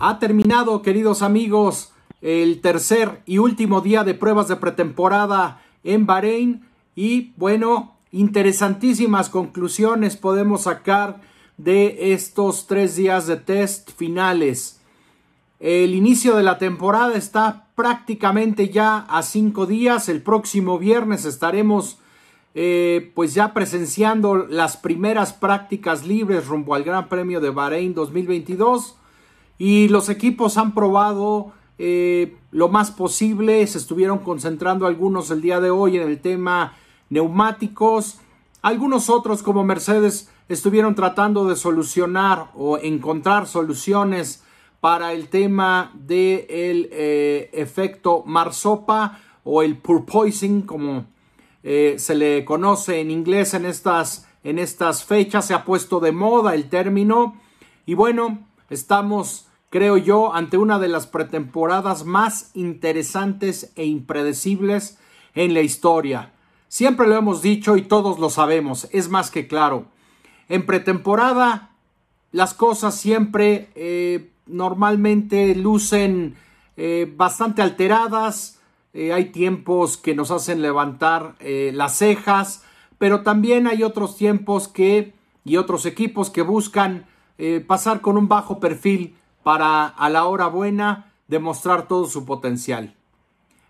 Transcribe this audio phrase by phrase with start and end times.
[0.00, 1.92] Ha terminado, queridos amigos,
[2.22, 6.62] el tercer y último día de pruebas de pretemporada en Bahrein
[6.94, 11.20] y bueno, interesantísimas conclusiones podemos sacar
[11.56, 14.80] de estos tres días de test finales.
[15.58, 20.08] El inicio de la temporada está prácticamente ya a cinco días.
[20.08, 21.98] El próximo viernes estaremos
[22.54, 28.97] eh, pues ya presenciando las primeras prácticas libres rumbo al Gran Premio de Bahrein 2022
[29.58, 35.60] y los equipos han probado eh, lo más posible, se estuvieron concentrando algunos el día
[35.60, 36.74] de hoy en el tema
[37.10, 38.20] neumáticos,
[38.62, 44.42] algunos otros como Mercedes estuvieron tratando de solucionar o encontrar soluciones
[44.80, 51.06] para el tema del de eh, efecto marsopa o el purpoising como
[51.62, 56.12] eh, se le conoce en inglés en estas, en estas fechas, se ha puesto de
[56.12, 57.36] moda el término.
[57.84, 64.98] Y bueno, estamos creo yo, ante una de las pretemporadas más interesantes e impredecibles
[65.34, 66.32] en la historia.
[66.68, 69.86] Siempre lo hemos dicho y todos lo sabemos, es más que claro.
[70.48, 71.70] En pretemporada
[72.32, 76.36] las cosas siempre eh, normalmente lucen
[76.76, 78.60] eh, bastante alteradas,
[78.92, 82.64] eh, hay tiempos que nos hacen levantar las cejas,
[82.98, 85.12] pero también hay otros tiempos que
[85.44, 87.06] y otros equipos que buscan
[87.66, 89.14] pasar con un bajo perfil
[89.48, 92.94] para a la hora buena demostrar todo su potencial.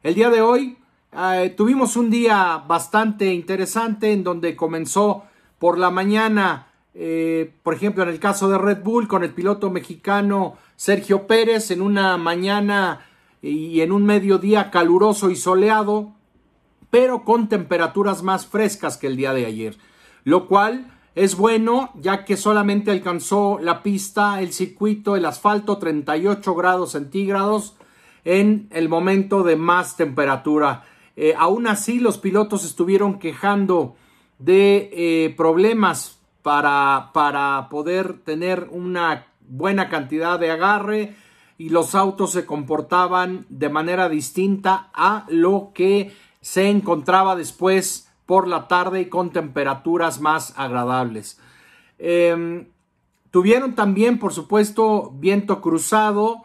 [0.03, 0.77] El día de hoy
[1.13, 5.23] eh, tuvimos un día bastante interesante en donde comenzó
[5.61, 9.71] por la mañana, eh, por ejemplo en el caso de Red Bull con el piloto
[9.71, 13.07] mexicano Sergio Pérez en una mañana
[13.41, 16.11] y en un mediodía caluroso y soleado,
[16.91, 19.77] pero con temperaturas más frescas que el día de ayer,
[20.25, 26.55] lo cual es bueno ya que solamente alcanzó la pista, el circuito, el asfalto 38
[26.55, 27.75] grados centígrados
[28.25, 30.85] en el momento de más temperatura.
[31.17, 33.97] Eh, aún así los pilotos estuvieron quejando
[34.39, 41.17] de eh, problemas para, para poder tener una buena cantidad de agarre
[41.59, 48.47] y los autos se comportaban de manera distinta a lo que se encontraba después por
[48.47, 51.41] la tarde y con temperaturas más agradables.
[51.99, 52.67] Em,
[53.31, 56.43] tuvieron también, por supuesto, viento cruzado,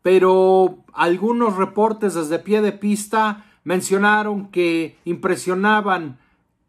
[0.00, 6.20] pero algunos reportes desde pie de pista mencionaron que impresionaban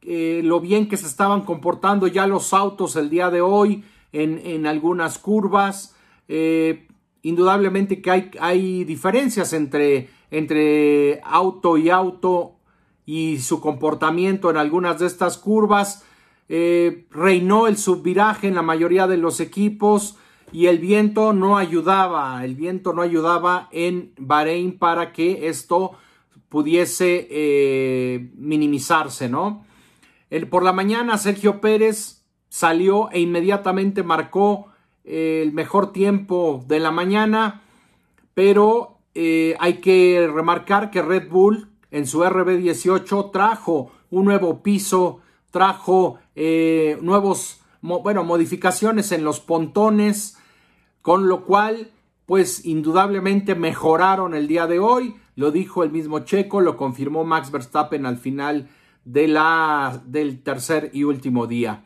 [0.01, 3.83] eh, lo bien que se estaban comportando ya los autos el día de hoy
[4.13, 5.95] en, algunas curvas.
[6.27, 6.87] Eh,
[7.21, 12.54] indudablemente que hay, hay diferencias entre, entre auto y auto
[13.05, 16.03] y su comportamiento en algunas de estas curvas.
[16.47, 20.17] Eh, reinó el subviraje en la mayoría de los equipos
[20.51, 25.93] y el viento no ayudaba, el viento no ayudaba en Bahrein para que esto
[26.49, 29.65] pudiese eh, minimizarse, ¿no?
[30.29, 34.67] El, por la mañana Sergio Pérez salió e inmediatamente marcó
[35.03, 37.63] eh, el mejor tiempo de la mañana,
[38.33, 38.91] pero
[39.59, 46.99] hay que remarcar que Red Bull en su RB18 trajo un nuevo piso, trajo eh,
[47.01, 50.37] nuevos, bueno, modificaciones en los pontones,
[51.01, 51.91] con lo cual,
[52.25, 55.15] pues indudablemente mejoraron el día de hoy.
[55.37, 58.67] Lo dijo el mismo Checo, lo confirmó Max Verstappen al final
[59.05, 61.85] de la, del tercer y último día.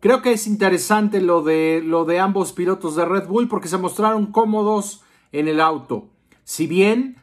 [0.00, 3.78] Creo que es interesante lo de, lo de ambos pilotos de Red Bull porque se
[3.78, 6.08] mostraron cómodos en el auto.
[6.42, 7.19] Si bien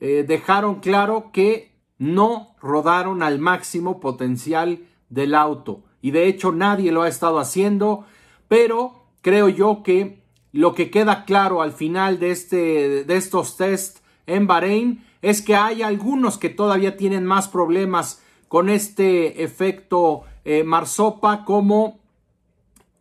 [0.00, 4.80] eh, dejaron claro que no rodaron al máximo potencial
[5.10, 5.82] del auto.
[6.00, 8.06] Y de hecho nadie lo ha estado haciendo,
[8.48, 10.22] pero creo yo que
[10.52, 15.54] lo que queda claro al final de, este, de estos test en Bahrein es que
[15.54, 22.00] hay algunos que todavía tienen más problemas con este efecto eh, Marsopa como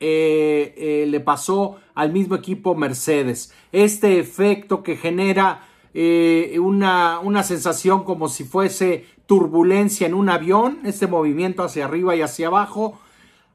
[0.01, 3.53] eh, le pasó al mismo equipo Mercedes.
[3.71, 10.79] Este efecto que genera eh, una, una sensación como si fuese turbulencia en un avión,
[10.85, 12.99] este movimiento hacia arriba y hacia abajo,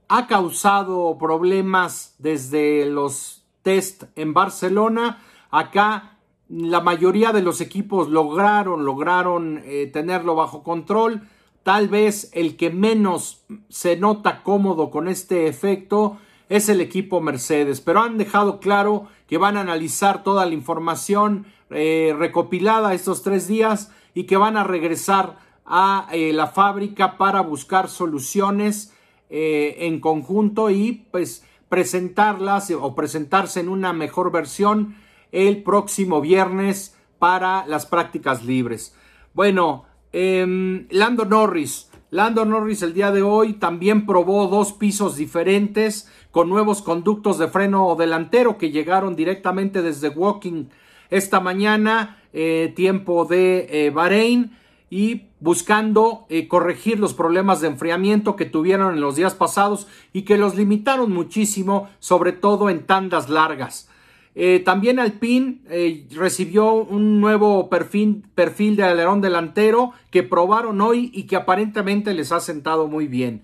[0.08, 5.22] ha causado problemas desde los test en Barcelona.
[5.50, 11.28] Acá la mayoría de los equipos lograron, lograron eh, tenerlo bajo control.
[11.62, 16.18] Tal vez el que menos se nota cómodo con este efecto
[16.56, 21.46] es el equipo Mercedes, pero han dejado claro que van a analizar toda la información
[21.70, 27.40] eh, recopilada estos tres días y que van a regresar a eh, la fábrica para
[27.40, 28.94] buscar soluciones
[29.30, 34.96] eh, en conjunto y pues presentarlas o presentarse en una mejor versión
[35.32, 38.94] el próximo viernes para las prácticas libres.
[39.32, 41.90] Bueno, eh, Lando Norris.
[42.14, 47.48] Lando Norris el día de hoy también probó dos pisos diferentes con nuevos conductos de
[47.48, 50.66] freno delantero que llegaron directamente desde Walking
[51.10, 54.56] esta mañana, eh, tiempo de eh, Bahrein
[54.90, 60.22] y buscando eh, corregir los problemas de enfriamiento que tuvieron en los días pasados y
[60.22, 63.88] que los limitaron muchísimo, sobre todo en tandas largas.
[64.34, 71.10] Eh, también Alpine eh, recibió un nuevo perfil, perfil, de alerón delantero que probaron hoy
[71.14, 73.42] y que aparentemente les ha sentado muy bien.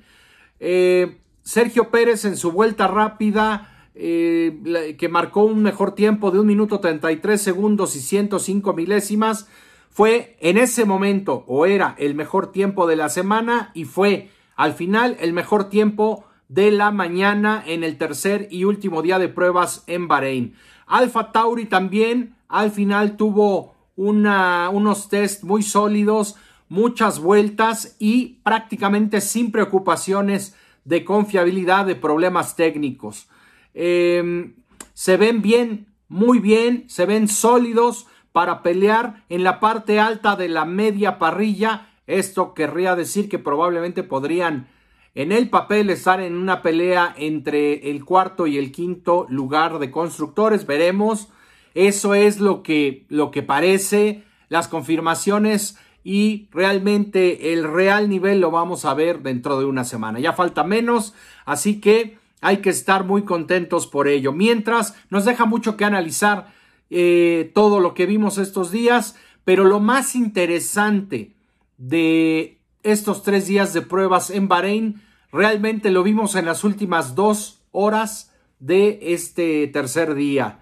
[1.42, 7.40] Sergio Pérez en su vuelta rápida, que marcó un mejor tiempo de un minuto 33
[7.40, 9.48] segundos y 105 milésimas,
[9.90, 14.75] fue en ese momento o era el mejor tiempo de la semana y fue al
[14.75, 19.84] final el mejor tiempo de la mañana en el tercer y último día de pruebas
[19.87, 20.54] en Bahrein.
[20.90, 26.34] Alfa Tauri también al final tuvo unos test muy sólidos,
[26.69, 33.28] muchas vueltas y prácticamente sin preocupaciones de confiabilidad de problemas técnicos.
[33.72, 34.56] Em,
[34.92, 40.48] se ven bien, muy bien, se ven sólidos para pelear en la parte alta de
[40.48, 41.88] la media parrilla.
[42.08, 44.66] Esto querría decir que probablemente podrían
[45.14, 49.90] en el papel estar en una pelea entre el cuarto y el quinto lugar de
[49.90, 50.66] constructores.
[50.66, 51.28] Veremos.
[51.74, 54.24] Eso es lo que, lo que parece.
[54.48, 60.18] Las confirmaciones y realmente el real nivel lo vamos a ver dentro de una semana.
[60.18, 61.14] Ya falta menos,
[61.44, 64.32] así que hay que estar muy contentos por ello.
[64.32, 66.52] Mientras nos deja mucho que analizar
[66.88, 71.32] eh, todo lo que vimos estos días, pero lo más interesante
[71.76, 77.62] de estos tres días de pruebas en Bahrein realmente lo vimos en las últimas dos
[77.72, 80.58] horas de este tercer día.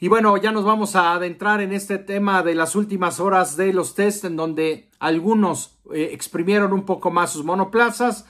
[0.00, 3.72] Y bueno, ya nos vamos a adentrar en este tema de las últimas horas de
[3.72, 8.24] los test en donde algunos eh, exprimieron un poco más sus monoplazas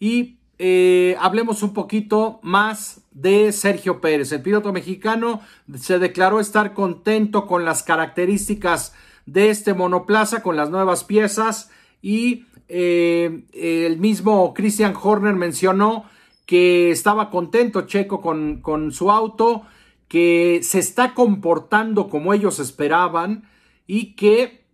[0.00, 4.32] y eh, hablemos un poquito más de Sergio Pérez.
[4.32, 5.42] El piloto mexicano
[5.74, 8.94] se declaró estar contento con las características
[9.26, 11.70] de este monoplaza, con las nuevas piezas
[12.02, 16.04] y eh, el mismo Christian Horner mencionó
[16.44, 19.62] que estaba contento Checo con, con su auto,
[20.08, 23.48] que se está comportando como ellos esperaban
[23.86, 24.64] y que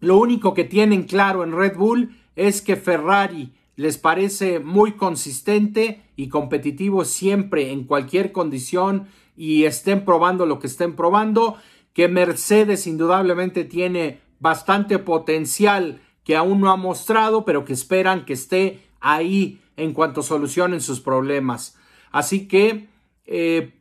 [0.00, 6.02] lo único que tienen claro en Red Bull es que Ferrari les parece muy consistente
[6.16, 11.56] y competitivo siempre en cualquier condición y estén probando lo que estén probando,
[11.92, 18.32] que Mercedes indudablemente tiene bastante potencial que aún no ha mostrado, pero que esperan que
[18.32, 21.76] esté ahí en cuanto solucionen sus problemas.
[22.10, 22.88] Así que
[23.26, 23.74] eh,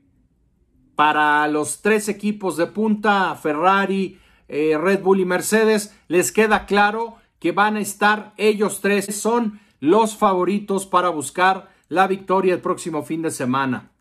[0.96, 7.16] para los tres equipos de punta, Ferrari, eh, Red Bull y Mercedes, les queda claro
[7.40, 13.04] que van a estar ellos tres, son los favoritos para buscar la victoria el próximo
[13.04, 13.92] fin de semana.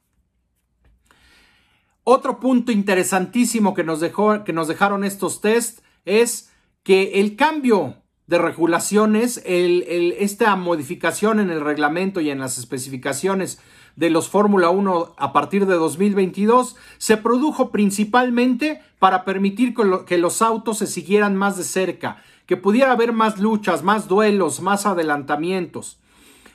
[2.05, 6.53] Otro punto interesantísimo que nos, dejó, que nos dejaron estos test es
[6.83, 8.02] que el cambio
[8.33, 13.61] de regulaciones, esta modificación en el reglamento y en las especificaciones
[13.95, 19.75] de los Fórmula 1 a partir de 2022 se produjo principalmente para permitir
[20.07, 24.63] que los autos se siguieran más de cerca que pudiera haber más luchas, más duelos,
[24.63, 26.01] más adelantamientos.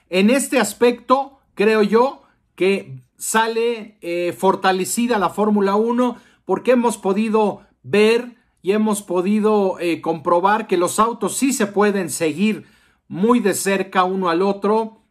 [0.09, 2.23] En este aspecto, creo yo
[2.55, 10.01] que sale eh, fortalecida la Fórmula 1 porque hemos podido ver y hemos podido eh,
[10.01, 12.65] comprobar que los autos sí se pueden seguir
[13.07, 15.03] muy de cerca uno al otro.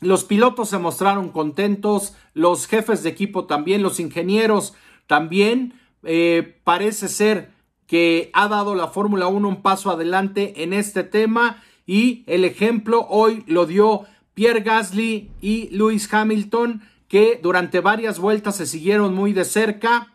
[0.00, 4.74] Los pilotos se mostraron contentos, los jefes de equipo también, los ingenieros
[5.06, 5.74] también.
[6.02, 7.52] Eh, parece ser
[7.86, 13.06] que ha dado la Fórmula 1 un paso adelante en este tema y el ejemplo
[13.08, 14.02] hoy lo dio
[14.34, 20.11] Pierre Gasly y Lewis Hamilton que durante varias vueltas se siguieron muy de cerca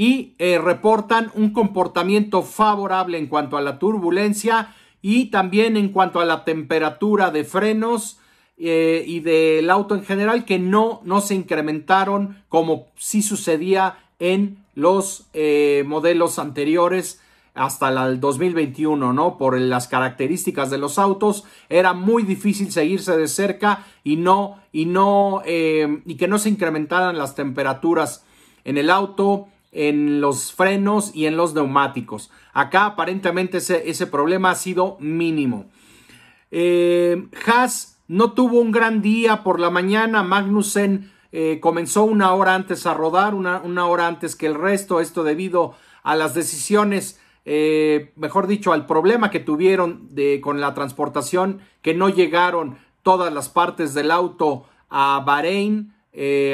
[0.00, 6.20] y eh, reportan un comportamiento favorable en cuanto a la turbulencia y también en cuanto
[6.20, 8.18] a la temperatura de frenos
[8.56, 14.64] eh, y del auto en general que no, no se incrementaron como sí sucedía en
[14.74, 17.20] los eh, modelos anteriores
[17.52, 19.36] hasta el 2021, ¿no?
[19.36, 24.86] Por las características de los autos, era muy difícil seguirse de cerca y no, y
[24.86, 28.24] no, y que no se incrementaran las temperaturas
[28.64, 32.30] en el auto, en los frenos y en los neumáticos.
[32.52, 35.70] Acá aparentemente ese, problema ha sido mínimo.
[36.50, 42.56] Eh, Haas no tuvo un gran día por la mañana, Magnussen eh, comenzó una hora
[42.56, 47.20] antes a rodar, una, una, hora antes que el resto, esto debido a las decisiones,
[47.44, 53.32] eh, mejor dicho, al problema que tuvieron de, con la transportación, que no llegaron todas
[53.32, 55.94] las partes del auto a Bahrein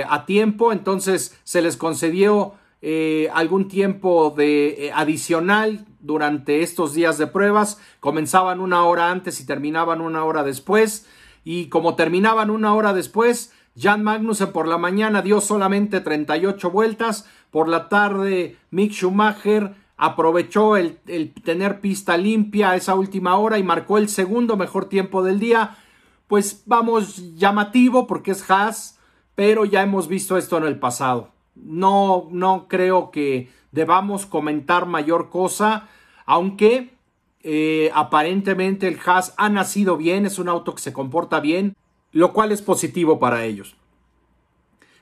[0.08, 2.52] a tiempo, entonces se les concedió
[2.82, 7.80] eh, algún tiempo de eh, adicional durante estos días de pruebas.
[8.00, 11.06] Comenzaban una hora antes y terminaban una hora después.
[11.42, 17.28] Y como terminaban una hora después, Jan Magnussen por la mañana dio solamente 38 vueltas.
[17.50, 23.62] Por la tarde, Mick Schumacher aprovechó el, el tener pista limpia esa última hora y
[23.62, 25.78] marcó el segundo mejor tiempo del día.
[26.26, 28.98] Pues vamos, llamativo porque es Haas,
[29.34, 31.35] pero ya hemos visto esto en el pasado.
[31.56, 35.88] No, no creo que debamos comentar mayor cosa,
[36.24, 36.94] aunque
[37.42, 41.76] eh, aparentemente el Haas ha nacido bien, es un auto que se comporta bien,
[42.12, 43.76] lo cual es positivo para ellos.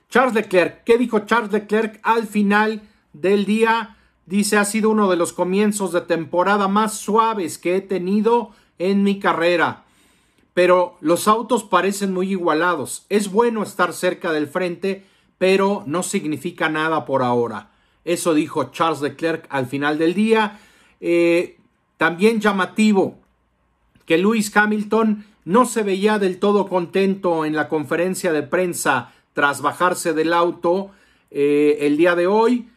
[0.09, 2.81] Charles Leclerc, ¿qué dijo Charles Leclerc al final
[3.13, 3.97] del día?
[4.25, 9.03] Dice, ha sido uno de los comienzos de temporada más suaves que he tenido en
[9.03, 9.83] mi carrera.
[10.53, 13.05] Pero los autos parecen muy igualados.
[13.09, 15.05] Es bueno estar cerca del frente,
[15.37, 17.71] pero no significa nada por ahora.
[18.03, 20.59] Eso dijo Charles Leclerc al final del día.
[21.01, 21.57] Eh,
[21.97, 23.19] también llamativo
[24.05, 29.61] que Lewis Hamilton no se veía del todo contento en la conferencia de prensa tras
[29.61, 30.91] bajarse del auto
[31.31, 32.69] eh, el día de hoy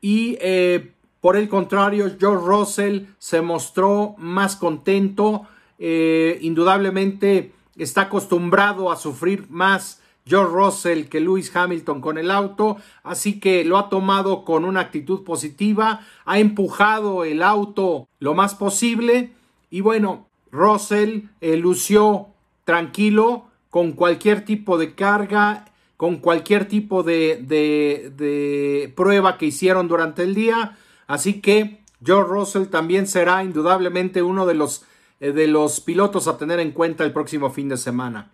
[0.00, 5.46] y eh, por el contrario George Russell se mostró más contento
[5.78, 13.40] indudablemente está acostumbrado a sufrir más George Russell que Lewis Hamilton con el auto, así
[13.40, 19.32] que lo ha tomado con una actitud positiva, ha empujado el auto lo más posible
[19.70, 22.28] y bueno, Russell eh, lució
[22.64, 25.64] tranquilo con cualquier tipo de carga,
[25.96, 30.76] con cualquier tipo de, prueba que hicieron durante el día,
[31.06, 34.84] así que George Russell también será indudablemente uno de los,
[35.20, 38.30] eh, de los pilotos a tener en cuenta el próximo fin de semana.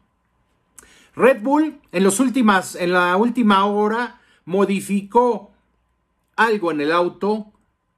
[1.19, 5.51] Red Bull en, los últimas, en la última hora modificó
[6.37, 7.53] algo en el auto,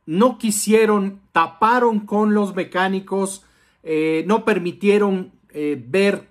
[0.06, 3.44] no quisieron, taparon con los mecánicos,
[3.82, 6.30] eh, no permitieron eh, ver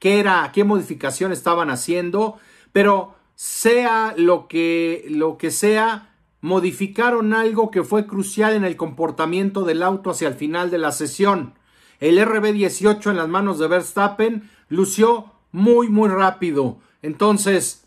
[0.00, 2.38] qué era, qué modificación estaban haciendo,
[2.72, 9.64] pero sea lo que, lo que sea, modificaron algo que fue crucial en el comportamiento
[9.64, 11.54] del auto hacia el final de la sesión.
[12.00, 16.78] El RB18 en las manos de Verstappen lució muy, muy rápido.
[17.00, 17.84] Entonces,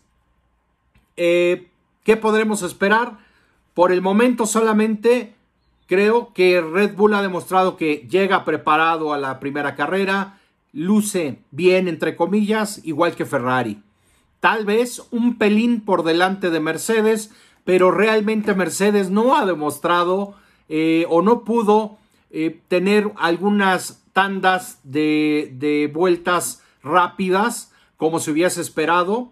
[1.18, 1.68] eh,
[2.02, 3.18] ¿qué podremos esperar?
[3.74, 5.34] Por el momento solamente
[5.86, 10.38] creo que Red Bull ha demostrado que llega preparado a la primera carrera,
[10.72, 13.82] luce bien, entre comillas, igual que Ferrari.
[14.40, 17.30] Tal vez un pelín por delante de Mercedes,
[17.64, 20.36] pero realmente Mercedes no ha demostrado
[20.70, 21.98] eh, o no pudo
[22.30, 29.30] eh, tener algunas tandas de, de vueltas rápidas como se hubiese esperado.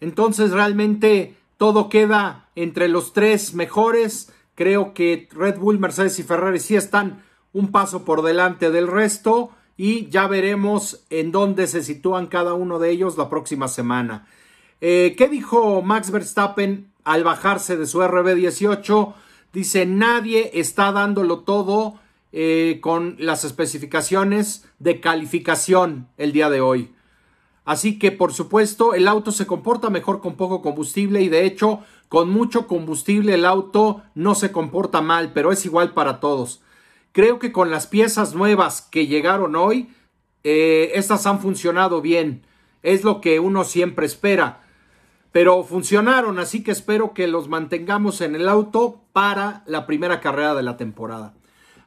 [0.00, 4.32] Entonces realmente todo queda entre los tres mejores.
[4.54, 9.50] Creo que Red Bull, Mercedes y Ferrari sí están un paso por delante del resto
[9.76, 14.26] y ya veremos en dónde se sitúan cada uno de ellos la próxima semana.
[14.80, 19.14] Eh, ¿Qué dijo Max Verstappen al bajarse de su RB18?
[19.52, 21.99] Dice, nadie está dándolo todo
[22.32, 26.92] eh, con las especificaciones de calificación el día de hoy.
[27.64, 31.80] Así que por supuesto el auto se comporta mejor con poco combustible y de hecho
[32.08, 36.62] con mucho combustible el auto no se comporta mal, pero es igual para todos.
[37.12, 39.88] Creo que con las piezas nuevas que llegaron hoy,
[40.44, 42.42] eh, estas han funcionado bien.
[42.82, 44.62] Es lo que uno siempre espera.
[45.32, 50.54] Pero funcionaron, así que espero que los mantengamos en el auto para la primera carrera
[50.54, 51.34] de la temporada.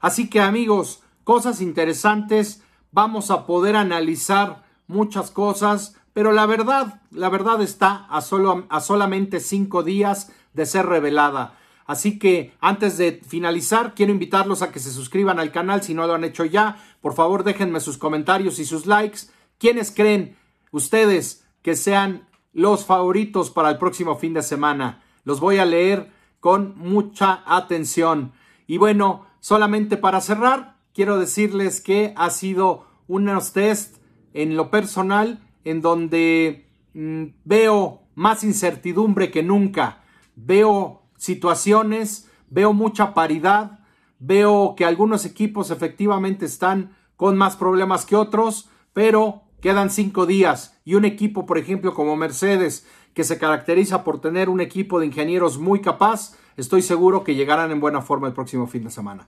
[0.03, 7.29] Así que amigos, cosas interesantes, vamos a poder analizar muchas cosas, pero la verdad, la
[7.29, 11.57] verdad está a, solo, a solamente cinco días de ser revelada.
[11.85, 16.05] Así que antes de finalizar, quiero invitarlos a que se suscriban al canal si no
[16.05, 16.83] lo han hecho ya.
[16.99, 19.19] Por favor, déjenme sus comentarios y sus likes.
[19.57, 20.35] ¿Quiénes creen
[20.71, 25.01] ustedes que sean los favoritos para el próximo fin de semana?
[25.23, 28.33] Los voy a leer con mucha atención.
[28.67, 33.97] Y bueno, solamente para cerrar, quiero decirles que ha sido unos test
[34.33, 40.01] en lo personal en donde mm, veo más incertidumbre que nunca,
[40.37, 43.81] veo situaciones, veo mucha paridad,
[44.17, 50.77] veo que algunos equipos efectivamente están con más problemas que otros, pero Quedan cinco días
[50.83, 55.05] y un equipo, por ejemplo, como Mercedes, que se caracteriza por tener un equipo de
[55.05, 59.27] ingenieros muy capaz, estoy seguro que llegarán en buena forma el próximo fin de semana.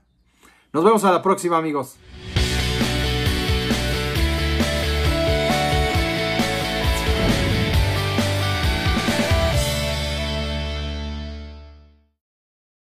[0.73, 1.97] Nos vemos a la próxima, amigos.